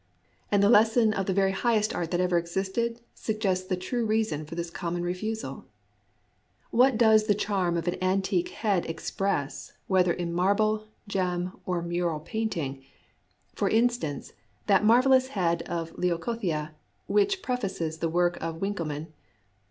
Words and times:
And 0.51 0.63
the 0.63 0.67
lesson 0.69 1.13
of 1.13 1.27
the 1.27 1.31
very 1.33 1.51
highest 1.51 1.93
art 1.93 2.09
that 2.09 2.19
ever 2.19 2.39
existed 2.39 3.01
sug 3.13 3.39
gests 3.39 3.67
the 3.67 3.75
true 3.77 4.03
reason 4.03 4.45
for 4.47 4.55
this 4.55 4.71
common 4.71 5.03
refusal. 5.03 5.65
What 6.71 6.97
does 6.97 7.25
the 7.27 7.35
charm 7.35 7.77
of 7.77 7.87
an 7.87 8.03
antique 8.03 8.49
head 8.49 8.87
express, 8.87 9.73
whether 9.85 10.11
in 10.11 10.33
marble, 10.33 10.87
gem, 11.07 11.55
or 11.67 11.83
mural 11.83 12.19
painting,— 12.19 12.83
for 13.55 13.69
instance, 13.69 14.33
that 14.65 14.83
marvelous 14.83 15.27
head 15.27 15.61
of 15.69 15.95
Leucothea 15.99 16.73
which 17.05 17.43
prefaces 17.43 17.99
the 17.99 18.09
work 18.09 18.39
of 18.41 18.55
Winckelmann? 18.55 19.13